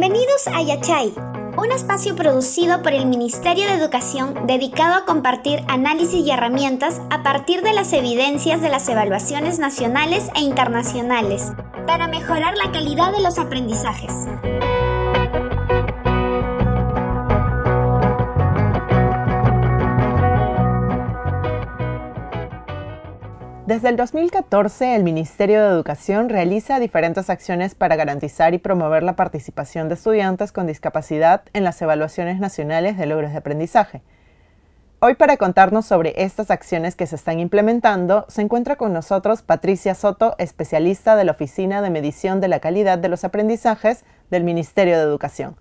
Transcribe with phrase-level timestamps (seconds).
[0.00, 1.12] Bienvenidos a Yachay,
[1.58, 7.22] un espacio producido por el Ministerio de Educación dedicado a compartir análisis y herramientas a
[7.22, 11.52] partir de las evidencias de las evaluaciones nacionales e internacionales
[11.86, 14.10] para mejorar la calidad de los aprendizajes.
[23.70, 29.14] Desde el 2014, el Ministerio de Educación realiza diferentes acciones para garantizar y promover la
[29.14, 34.02] participación de estudiantes con discapacidad en las evaluaciones nacionales de logros de aprendizaje.
[34.98, 39.94] Hoy para contarnos sobre estas acciones que se están implementando, se encuentra con nosotros Patricia
[39.94, 44.96] Soto, especialista de la Oficina de Medición de la Calidad de los Aprendizajes del Ministerio
[44.96, 45.54] de Educación.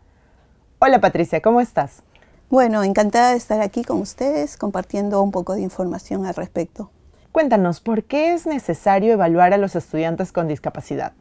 [0.80, 2.02] Hola Patricia, ¿cómo estás?
[2.50, 6.90] Bueno, encantada de estar aquí con ustedes compartiendo un poco de información al respecto.
[7.32, 11.14] Cuéntanos, ¿por qué es necesario evaluar a los estudiantes con discapacidad?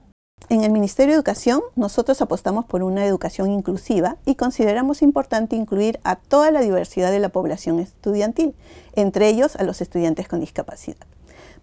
[0.49, 6.01] En el Ministerio de Educación nosotros apostamos por una educación inclusiva y consideramos importante incluir
[6.05, 8.55] a toda la diversidad de la población estudiantil,
[8.95, 11.07] entre ellos a los estudiantes con discapacidad.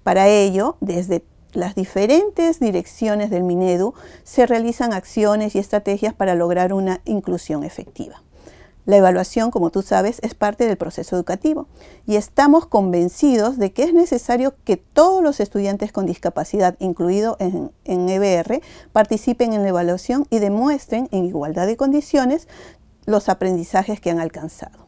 [0.04, 6.72] Para ello, desde las diferentes direcciones del Minedu se realizan acciones y estrategias para lograr
[6.72, 8.22] una inclusión efectiva.
[8.86, 11.67] La evaluación, como tú sabes, es parte del proceso educativo
[12.05, 17.72] y estamos convencidos de que es necesario que todos los estudiantes con discapacidad, incluido en,
[17.83, 18.61] en EBR,
[18.94, 22.47] participen en la evaluación y demuestren en igualdad de condiciones
[23.06, 24.84] los aprendizajes que han alcanzado.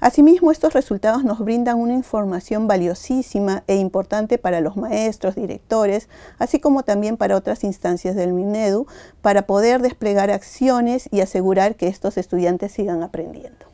[0.00, 6.60] Asimismo, estos resultados nos brindan una información valiosísima e importante para los maestros, directores, así
[6.60, 8.86] como también para otras instancias del MINEDU,
[9.20, 13.66] para poder desplegar acciones y asegurar que estos estudiantes sigan aprendiendo.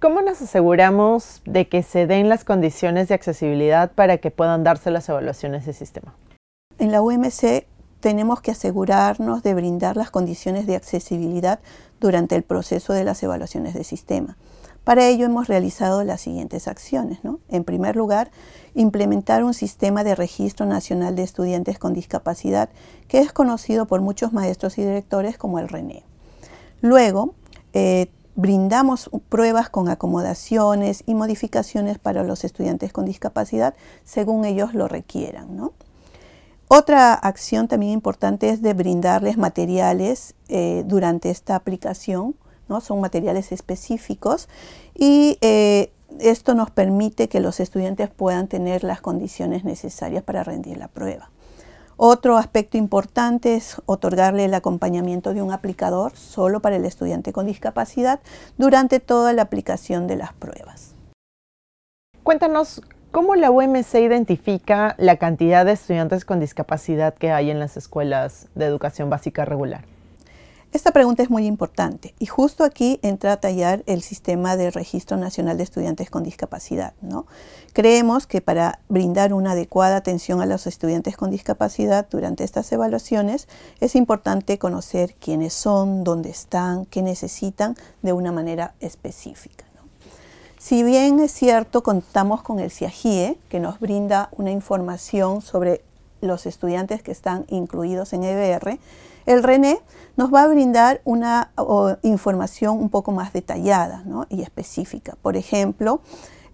[0.00, 4.90] ¿Cómo nos aseguramos de que se den las condiciones de accesibilidad para que puedan darse
[4.90, 6.14] las evaluaciones de sistema?
[6.78, 7.64] En la UMC
[8.00, 11.60] tenemos que asegurarnos de brindar las condiciones de accesibilidad
[12.00, 14.36] durante el proceso de las evaluaciones de sistema.
[14.84, 17.18] Para ello hemos realizado las siguientes acciones.
[17.48, 18.30] En primer lugar,
[18.74, 22.68] implementar un sistema de registro nacional de estudiantes con discapacidad
[23.08, 26.04] que es conocido por muchos maestros y directores como el RENE.
[26.82, 27.34] Luego,
[27.72, 34.88] eh, brindamos pruebas con acomodaciones y modificaciones para los estudiantes con discapacidad según ellos lo
[34.88, 35.70] requieran.
[36.68, 42.34] Otra acción también importante es de brindarles materiales eh, durante esta aplicación
[42.74, 42.80] ¿no?
[42.80, 44.48] Son materiales específicos
[44.94, 50.76] y eh, esto nos permite que los estudiantes puedan tener las condiciones necesarias para rendir
[50.76, 51.30] la prueba.
[51.96, 57.46] Otro aspecto importante es otorgarle el acompañamiento de un aplicador solo para el estudiante con
[57.46, 58.18] discapacidad
[58.58, 60.94] durante toda la aplicación de las pruebas.
[62.24, 67.76] Cuéntanos cómo la UMC identifica la cantidad de estudiantes con discapacidad que hay en las
[67.76, 69.93] escuelas de educación básica regular.
[70.74, 75.16] Esta pregunta es muy importante y justo aquí entra a tallar el sistema de registro
[75.16, 76.94] nacional de estudiantes con discapacidad.
[77.00, 77.26] ¿no?
[77.72, 83.46] Creemos que para brindar una adecuada atención a los estudiantes con discapacidad durante estas evaluaciones
[83.78, 89.64] es importante conocer quiénes son, dónde están, qué necesitan de una manera específica.
[90.58, 95.84] Si bien es cierto, contamos con el CIAGIE, que nos brinda una información sobre
[96.20, 98.80] los estudiantes que están incluidos en EBR,
[99.26, 99.78] el RENE
[100.16, 101.50] nos va a brindar una
[102.02, 105.16] información un poco más detallada y específica.
[105.22, 106.00] Por ejemplo,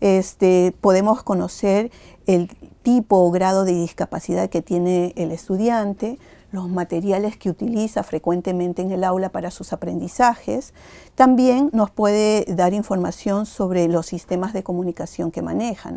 [0.00, 1.91] este, podemos conocer
[2.26, 2.48] el
[2.82, 6.19] tipo o grado de discapacidad que tiene el estudiante,
[6.53, 10.75] los materiales que utiliza frecuentemente en el aula para sus aprendizajes.
[11.14, 15.92] También nos puede dar información sobre los sistemas de comunicación que maneja.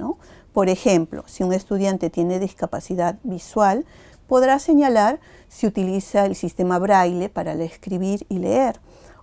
[0.52, 3.86] Por ejemplo, si un estudiante tiene discapacidad visual,
[4.28, 8.80] podrá señalar si utiliza el sistema braille para escribir y leer.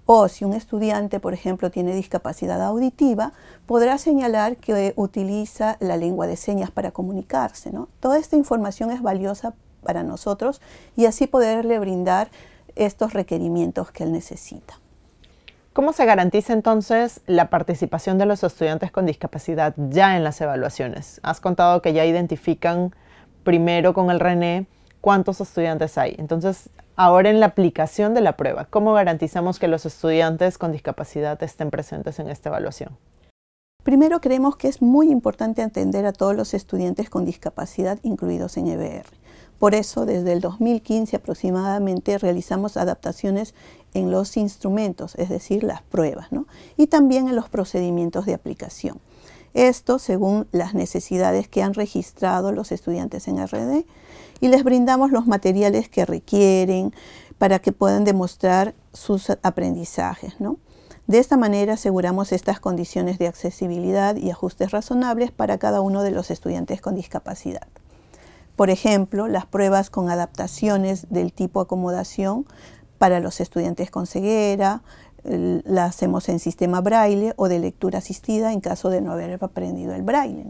[0.06, 3.32] O si un estudiante, por ejemplo, tiene discapacidad auditiva,
[3.66, 7.70] podrá señalar que utiliza la lengua de señas para comunicarse.
[8.00, 10.60] Toda esta información es valiosa para nosotros
[10.96, 12.30] y así poderle brindar
[12.76, 14.74] estos requerimientos que él necesita.
[15.72, 21.20] ¿Cómo se garantiza entonces la participación de los estudiantes con discapacidad ya en las evaluaciones?
[21.22, 22.92] Has contado que ya identifican
[23.44, 24.66] primero con el RENE
[25.00, 26.14] cuántos estudiantes hay.
[26.18, 31.42] Entonces, ahora en la aplicación de la prueba, ¿cómo garantizamos que los estudiantes con discapacidad
[31.42, 32.96] estén presentes en esta evaluación?
[33.82, 38.66] Primero creemos que es muy importante atender a todos los estudiantes con discapacidad incluidos en
[38.68, 39.06] EBR.
[39.58, 43.54] Por eso, desde el 2015 aproximadamente, realizamos adaptaciones
[43.92, 46.28] en los instrumentos, es decir, las pruebas,
[46.76, 49.00] y también en los procedimientos de aplicación.
[49.54, 53.84] Esto según las necesidades que han registrado los estudiantes en RD
[54.40, 56.94] y les brindamos los materiales que requieren
[57.38, 60.34] para que puedan demostrar sus aprendizajes.
[61.06, 66.12] De esta manera aseguramos estas condiciones de accesibilidad y ajustes razonables para cada uno de
[66.12, 67.66] los estudiantes con discapacidad.
[68.54, 72.46] Por ejemplo, las pruebas con adaptaciones del tipo acomodación
[72.98, 74.82] para los estudiantes con ceguera,
[75.24, 79.94] la hacemos en sistema braille o de lectura asistida en caso de no haber aprendido
[79.94, 80.44] el braille.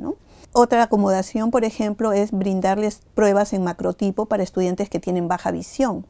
[0.53, 6.05] Otra acomodación, por ejemplo, es brindarles pruebas en macrotipo para estudiantes que tienen baja visión.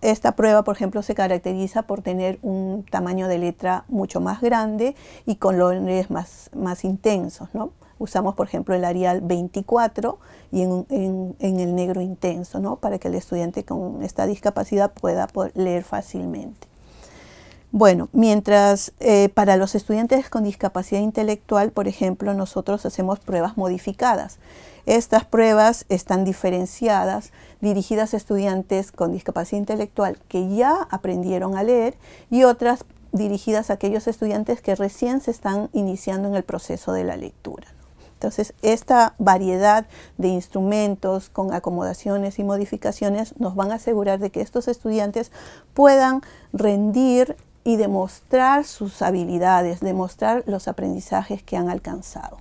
[0.00, 4.96] Esta prueba, por ejemplo, se caracteriza por tener un tamaño de letra mucho más grande
[5.26, 7.50] y colores más, más intensos.
[7.98, 10.18] Usamos, por ejemplo, el Arial 24
[10.52, 16.73] y en, el negro intenso, para que el estudiante con esta discapacidad pueda leer fácilmente.
[17.76, 24.38] Bueno, mientras eh, para los estudiantes con discapacidad intelectual, por ejemplo, nosotros hacemos pruebas modificadas.
[24.86, 31.96] Estas pruebas están diferenciadas, dirigidas a estudiantes con discapacidad intelectual que ya aprendieron a leer
[32.30, 37.02] y otras dirigidas a aquellos estudiantes que recién se están iniciando en el proceso de
[37.02, 37.66] la lectura.
[38.12, 39.86] Entonces, esta variedad
[40.16, 45.32] de instrumentos con acomodaciones y modificaciones nos van a asegurar de que estos estudiantes
[45.74, 46.22] puedan
[46.52, 52.38] rendir y demostrar sus habilidades, demostrar los aprendizajes que han alcanzado.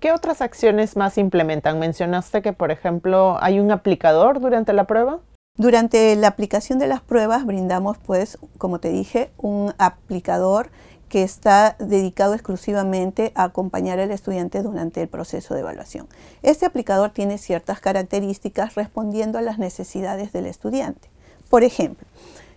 [0.00, 1.78] ¿Qué otras acciones más implementan?
[1.78, 5.20] Mencionaste que, por ejemplo, hay un aplicador durante la prueba.
[5.58, 10.70] Durante la aplicación de las pruebas brindamos, pues, como te dije, un aplicador
[11.10, 16.06] que está dedicado exclusivamente a acompañar al estudiante durante el proceso de evaluación.
[16.40, 21.10] Este aplicador tiene ciertas características respondiendo a las necesidades del estudiante.
[21.50, 22.06] Por ejemplo,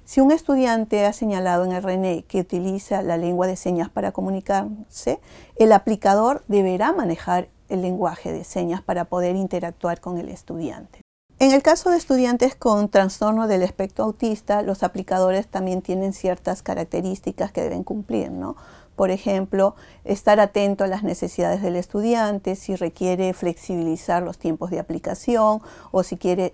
[0.05, 4.11] si un estudiante ha señalado en el RNE que utiliza la lengua de señas para
[4.11, 5.19] comunicarse,
[5.55, 11.01] el aplicador deberá manejar el lenguaje de señas para poder interactuar con el estudiante.
[11.39, 16.61] En el caso de estudiantes con trastorno del espectro autista, los aplicadores también tienen ciertas
[16.61, 18.55] características que deben cumplir, ¿no?
[18.95, 24.79] Por ejemplo, estar atento a las necesidades del estudiante, si requiere flexibilizar los tiempos de
[24.79, 25.61] aplicación
[25.91, 26.53] o si quiere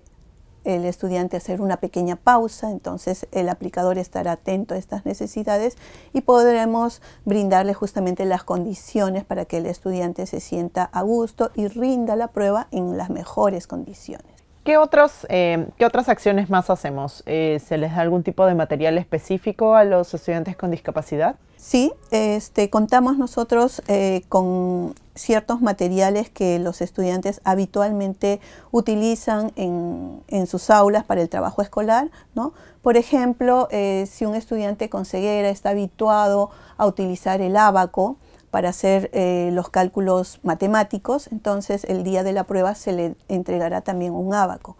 [0.63, 5.77] el estudiante hacer una pequeña pausa, entonces el aplicador estará atento a estas necesidades
[6.13, 11.67] y podremos brindarle justamente las condiciones para que el estudiante se sienta a gusto y
[11.67, 14.38] rinda la prueba en las mejores condiciones.
[14.69, 17.23] ¿Qué, otros, eh, ¿Qué otras acciones más hacemos?
[17.25, 21.37] Eh, ¿Se les da algún tipo de material específico a los estudiantes con discapacidad?
[21.57, 30.45] Sí, este, contamos nosotros eh, con ciertos materiales que los estudiantes habitualmente utilizan en, en
[30.45, 32.11] sus aulas para el trabajo escolar.
[32.35, 32.53] ¿no?
[32.83, 38.17] Por ejemplo, si un estudiante con ceguera está habituado a utilizar el abaco,
[38.51, 43.81] para hacer eh, los cálculos matemáticos, entonces el día de la prueba se le entregará
[43.81, 44.75] también un ábaco.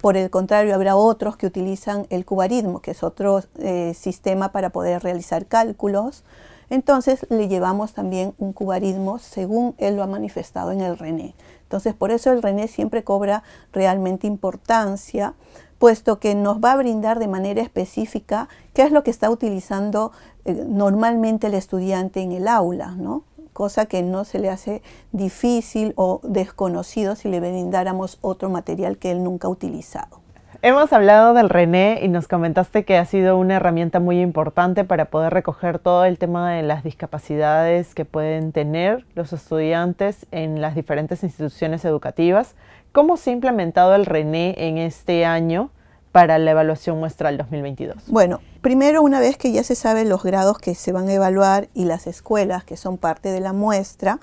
[0.00, 4.70] Por el contrario, habrá otros que utilizan el cubarismo, que es otro eh, sistema para
[4.70, 6.24] poder realizar cálculos.
[6.70, 11.34] Entonces le llevamos también un cubarismo según él lo ha manifestado en el René.
[11.64, 15.34] Entonces por eso el René siempre cobra realmente importancia
[15.80, 20.12] puesto que nos va a brindar de manera específica qué es lo que está utilizando
[20.44, 23.24] eh, normalmente el estudiante en el aula, ¿no?
[23.52, 24.82] cosa que no se le hace
[25.12, 30.20] difícil o desconocido si le brindáramos otro material que él nunca ha utilizado.
[30.62, 35.06] Hemos hablado del René y nos comentaste que ha sido una herramienta muy importante para
[35.06, 40.74] poder recoger todo el tema de las discapacidades que pueden tener los estudiantes en las
[40.74, 42.56] diferentes instituciones educativas.
[42.92, 45.70] ¿Cómo se ha implementado el René en este año
[46.10, 48.08] para la evaluación muestral 2022?
[48.08, 51.68] Bueno, primero una vez que ya se saben los grados que se van a evaluar
[51.72, 54.18] y las escuelas que son parte de la muestra,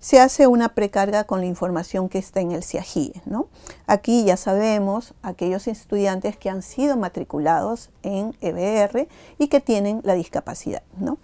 [0.00, 3.22] se hace una precarga con la información que está en el CIAGIE.
[3.26, 3.48] ¿no?
[3.86, 10.14] Aquí ya sabemos aquellos estudiantes que han sido matriculados en EBR y que tienen la
[10.14, 10.82] discapacidad.
[10.98, 11.18] ¿no?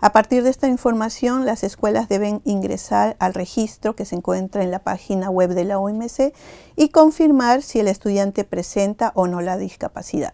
[0.00, 4.70] A partir de esta información, las escuelas deben ingresar al registro que se encuentra en
[4.70, 6.34] la página web de la OMC
[6.74, 10.32] y confirmar si el estudiante presenta o no la discapacidad.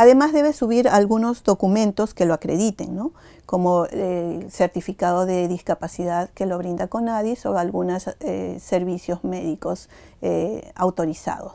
[0.00, 3.12] Además debe subir algunos documentos que lo acrediten, ¿no?
[3.44, 9.90] como el certificado de discapacidad que lo brinda CONADIS o algunos eh, servicios médicos
[10.22, 11.52] eh, autorizados.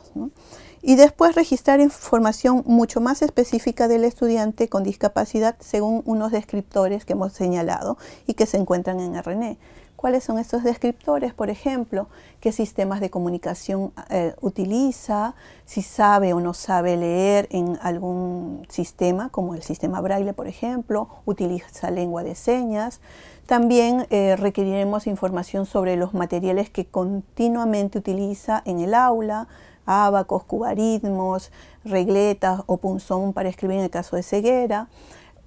[0.80, 7.14] Y después registrar información mucho más específica del estudiante con discapacidad según unos descriptores que
[7.14, 7.98] hemos señalado
[8.28, 9.58] y que se encuentran en RNE
[10.06, 12.06] cuáles son estos descriptores, por ejemplo,
[12.38, 15.34] qué sistemas de comunicación eh, utiliza,
[15.64, 21.08] si sabe o no sabe leer en algún sistema, como el sistema braille, por ejemplo,
[21.24, 23.00] utiliza lengua de señas.
[23.46, 29.48] También eh, requeriremos información sobre los materiales que continuamente utiliza en el aula,
[29.86, 31.50] abacos, cubaritmos,
[31.84, 34.86] regletas o punzón para escribir en el caso de ceguera,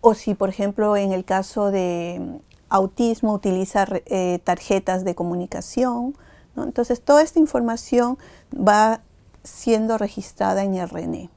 [0.01, 6.15] o si por ejemplo en el caso de autismo utiliza eh, tarjetas de comunicación.
[6.55, 8.17] Entonces toda esta información
[8.53, 9.01] va
[9.43, 11.29] siendo registrada en el RENE.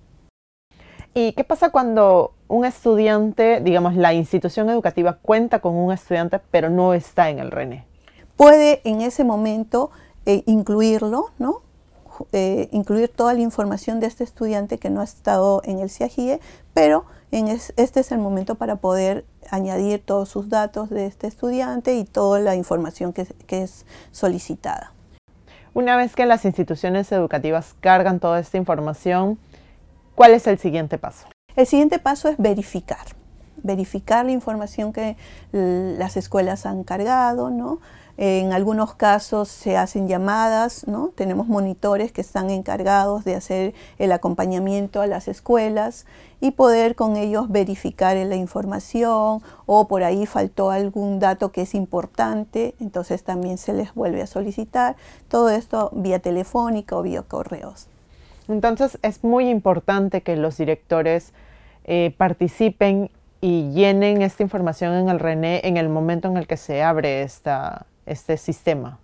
[1.15, 6.71] ¿Y qué pasa cuando un estudiante, digamos, la institución educativa cuenta con un estudiante pero
[6.71, 7.85] no está en el RENE?
[8.37, 9.91] Puede en ese momento
[10.25, 11.63] eh, incluirlo, ¿no?
[12.33, 16.41] Eh, incluir toda la información de este estudiante que no ha estado en el CIAGIE,
[16.75, 21.95] pero en este es el momento para poder añadir todos sus datos de este estudiante
[21.95, 24.93] y toda la información que, que es solicitada.
[25.75, 29.39] Una vez que las instituciones educativas cargan toda esta información,
[30.15, 31.27] ¿cuál es el siguiente paso?
[31.57, 33.07] El siguiente paso es verificar,
[33.63, 35.17] verificar la información que
[35.53, 37.81] las escuelas han cargado, ¿no?
[38.19, 41.09] En algunos casos se hacen llamadas, ¿no?
[41.15, 46.05] Tenemos monitores que están encargados de hacer el acompañamiento a las escuelas
[46.39, 51.75] y poder con ellos verificar la información o por ahí faltó algún dato que es
[51.75, 54.97] importante, entonces también se les vuelve a solicitar.
[55.29, 57.89] Todo esto vía telefónica o vía correos.
[58.47, 61.33] Entonces es muy importante que los directores
[61.85, 63.11] eh, participen
[63.45, 67.23] y llenen esta información en el RENE en el momento en el que se abre
[67.23, 69.01] esta, este sistema?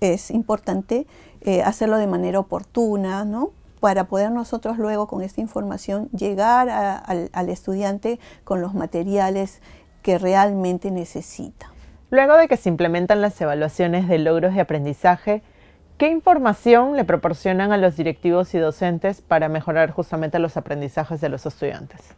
[0.00, 1.06] Es importante
[1.40, 3.50] eh, hacerlo de manera oportuna, ¿no?
[3.80, 9.62] Para poder nosotros luego con esta información llegar al, estudiante con los materiales
[10.02, 11.72] que realmente necesita.
[12.10, 15.42] Luego de que se implementan las evaluaciones de logros de aprendizaje,
[15.96, 21.30] ¿qué información le proporcionan a los directivos y docentes para mejorar justamente los aprendizajes de
[21.30, 22.14] los estudiantes?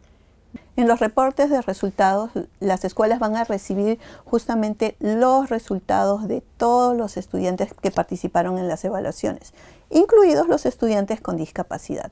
[0.77, 6.97] En los reportes de resultados, las escuelas van a recibir justamente los resultados de todos
[6.97, 9.53] los estudiantes que participaron en las evaluaciones,
[9.89, 12.11] incluidos los estudiantes con discapacidad.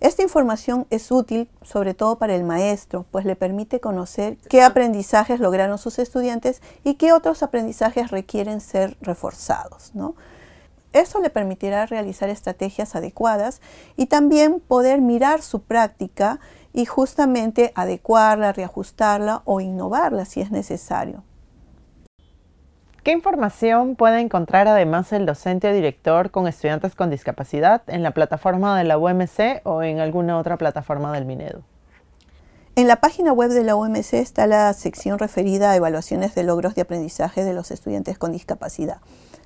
[0.00, 5.40] Esta información es útil sobre todo para el maestro, pues le permite conocer qué aprendizajes
[5.40, 9.90] lograron sus estudiantes y qué otros aprendizajes requieren ser reforzados.
[9.94, 10.14] ¿no?
[10.92, 13.60] Eso le permitirá realizar estrategias adecuadas
[13.96, 16.40] y también poder mirar su práctica
[16.72, 21.24] y justamente adecuarla, reajustarla o innovarla si es necesario.
[23.02, 28.10] ¿Qué información puede encontrar además el docente o director con estudiantes con discapacidad en la
[28.10, 31.62] plataforma de la UMC o en alguna otra plataforma del Minedu?
[32.76, 36.74] En la página web de la UMC está la sección referida a evaluaciones de logros
[36.74, 38.98] de aprendizaje de los estudiantes con discapacidad.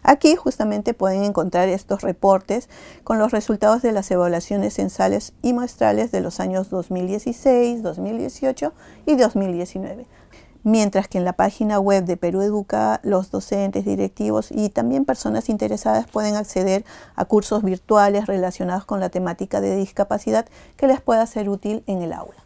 [0.03, 2.69] Aquí justamente pueden encontrar estos reportes
[3.05, 8.73] con los resultados de las evaluaciones censales y muestrales de los años 2016, 2018
[9.07, 10.07] y 2019.
[10.65, 15.49] Mientras que en la página web de Perú Educa, los docentes, directivos y también personas
[15.49, 16.85] interesadas pueden acceder
[17.17, 22.03] a cursos virtuales relacionados con la temática de discapacidad que les pueda ser útil en
[22.03, 22.45] el aula.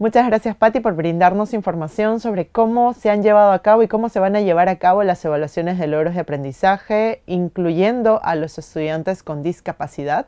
[0.00, 4.08] Muchas gracias, Patti, por brindarnos información sobre cómo se han llevado a cabo y cómo
[4.08, 8.56] se van a llevar a cabo las evaluaciones de logros de aprendizaje, incluyendo a los
[8.58, 10.24] estudiantes con discapacidad.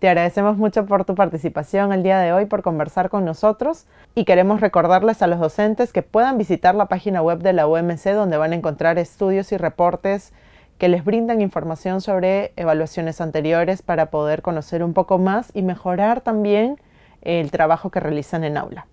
[0.00, 3.86] Te agradecemos mucho por tu participación el día de hoy, por conversar con nosotros
[4.16, 8.02] y queremos recordarles a los docentes que puedan visitar la página web de la UMC
[8.14, 10.32] donde van a encontrar estudios y reportes
[10.76, 16.20] que les brindan información sobre evaluaciones anteriores para poder conocer un poco más y mejorar
[16.20, 16.80] también
[17.28, 18.86] el trabajo que realizan en aula.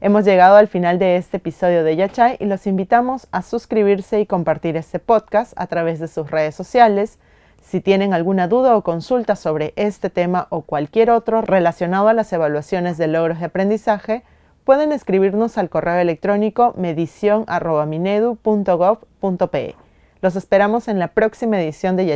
[0.00, 4.26] Hemos llegado al final de este episodio de Yachay y los invitamos a suscribirse y
[4.26, 7.20] compartir este podcast a través de sus redes sociales.
[7.62, 12.32] Si tienen alguna duda o consulta sobre este tema o cualquier otro relacionado a las
[12.32, 14.24] evaluaciones de logros de aprendizaje,
[14.64, 19.76] pueden escribirnos al correo electrónico medición.minedu.gov.pe.
[20.20, 22.06] Los esperamos en la próxima edición de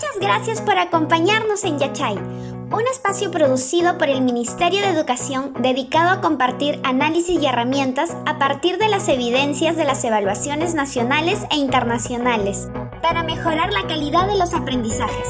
[0.00, 0.20] Yachay.
[0.20, 6.20] gracias por acompañarnos en Yachay, un espacio producido por el Ministerio de Educación dedicado a
[6.20, 12.68] compartir análisis y herramientas a partir de las evidencias de las evaluaciones nacionales e internacionales
[13.02, 15.28] para mejorar la calidad de los aprendizajes.